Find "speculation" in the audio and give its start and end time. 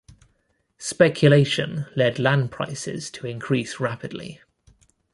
0.79-1.85